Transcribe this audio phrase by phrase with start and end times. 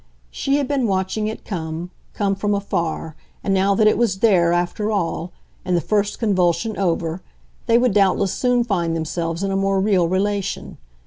[0.31, 4.51] She had been watching it come, come from afar, and now that it was there,
[4.51, 5.31] after all,
[5.63, 7.21] and the first convulsion over,
[7.67, 10.79] they would doubtless soon find themselves in a more real relation.